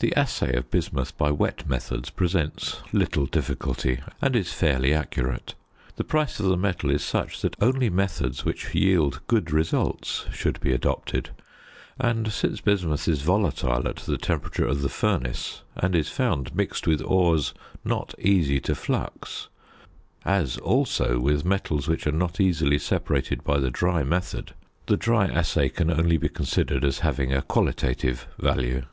[0.00, 5.56] The assay of bismuth by wet methods presents little difficulty, and is fairly accurate.
[5.96, 10.60] The price of the metal is such that only methods which yield good results should
[10.60, 11.30] be adopted;
[11.98, 16.86] and, since bismuth is volatile at the temperature of the furnace, and is found mixed
[16.86, 17.52] with ores
[17.84, 19.48] not easy to flux,
[20.24, 24.54] as also with metals which are not easily separated by the dry method,
[24.86, 28.84] the dry assay can only be considered as having a qualitative value.